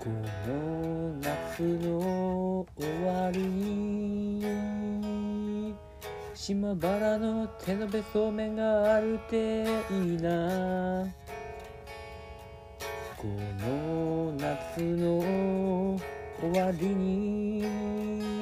[0.00, 0.08] こ
[0.48, 4.42] の夏の終わりに
[6.34, 11.06] 島原の手延べそうめんがあるていいな。
[13.14, 13.26] こ
[13.62, 16.00] の夏の
[16.40, 18.39] 終わりに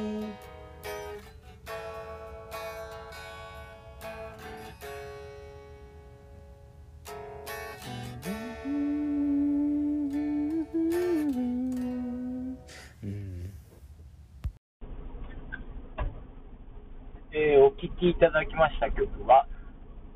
[17.30, 19.46] えーお聴きいただきました曲は、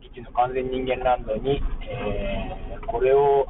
[0.00, 3.46] 基地の完全人間ランドに、えーこれを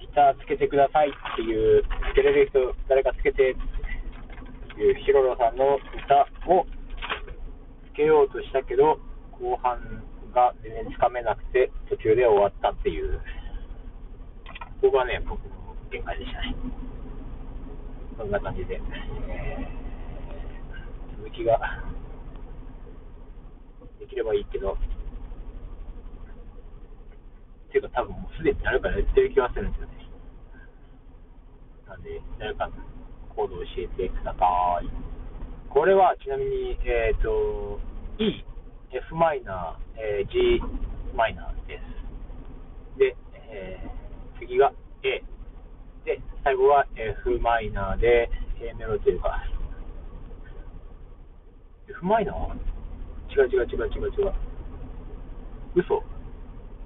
[0.00, 6.66] ギターつけてくださいっていう、つけれる人、誰かつけてっていうヒロロさんの歌を
[7.92, 9.00] つけようとしたけど、
[9.32, 9.80] 後半
[10.34, 13.20] が全然つかめなくて、途中で終わったっていう、
[14.82, 16.54] ここがね、僕の限界でしたね。
[18.18, 18.80] そんな感じで、
[19.28, 19.84] えー
[21.24, 21.58] 続きが
[24.14, 24.76] きればいいけど、っ
[27.72, 29.94] ていうか多分もうすでに誰かやってる気がするんですよね。
[31.88, 32.70] なんで、誰か
[33.34, 34.46] コードを教えてくださ
[34.80, 34.88] い。
[35.68, 37.80] これはちなみに、えっ、と、
[38.18, 38.44] E、
[38.92, 40.62] F マイナー、えー G
[41.16, 41.80] マイナーで
[42.94, 42.98] す。
[42.98, 43.16] で、
[43.50, 44.04] えー
[44.38, 45.22] 次が A。
[46.04, 49.42] で、最後は F マイナーで A メロというか、
[51.88, 52.73] F マイナー？
[53.34, 54.32] 違う違う違う違う違う。
[55.74, 56.02] 嘘。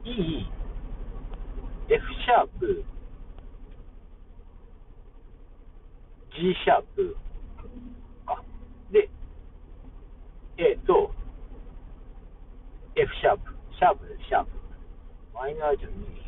[0.04, 0.46] E、
[1.90, 2.84] F シャープ、
[6.32, 7.16] G シャープ
[8.24, 8.42] か。
[8.90, 9.10] で、
[10.56, 11.10] A と
[12.96, 13.54] F シャープ。
[13.78, 14.50] シャープです、シャープ。
[15.34, 16.18] マイナーじゃねえ